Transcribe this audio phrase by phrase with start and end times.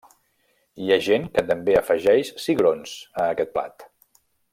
[0.85, 3.87] Hi ha gent que també afegeix cigrons a aquest plat.